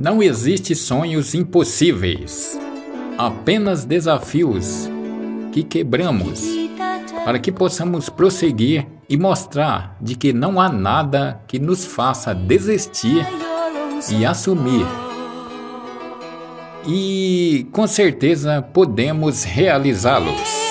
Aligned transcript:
Não 0.00 0.22
existe 0.22 0.74
sonhos 0.74 1.34
impossíveis, 1.34 2.58
apenas 3.18 3.84
desafios 3.84 4.88
que 5.52 5.62
quebramos 5.62 6.42
para 7.22 7.38
que 7.38 7.52
possamos 7.52 8.08
prosseguir 8.08 8.86
e 9.10 9.18
mostrar 9.18 9.98
de 10.00 10.14
que 10.14 10.32
não 10.32 10.58
há 10.58 10.70
nada 10.70 11.42
que 11.46 11.58
nos 11.58 11.84
faça 11.84 12.34
desistir 12.34 13.26
e 14.10 14.24
assumir. 14.24 14.86
E 16.88 17.66
com 17.70 17.86
certeza 17.86 18.62
podemos 18.62 19.44
realizá-los. 19.44 20.70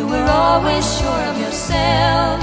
You 0.00 0.06
were 0.06 0.28
always 0.30 0.84
sure 0.98 1.22
of 1.30 1.36
yourself. 1.38 2.40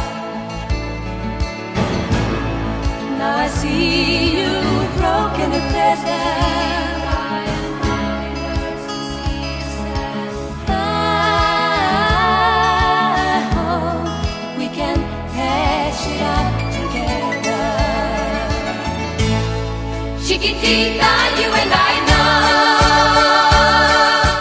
Now 3.18 3.46
I 3.46 3.48
see 3.48 4.38
you 4.38 4.52
broken 5.00 5.50
and 5.58 5.68
feathered. 5.74 6.28
Chiquitita, 20.28 21.12
you 21.40 21.50
and 21.62 21.74
I. 21.74 21.87